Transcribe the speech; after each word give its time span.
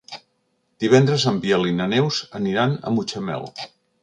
Divendres 0.83 1.25
en 1.33 1.37
Biel 1.43 1.69
i 1.73 1.75
na 1.81 1.87
Neus 1.93 2.19
aniran 2.43 2.75
a 2.81 2.95
Mutxamel. 2.97 3.49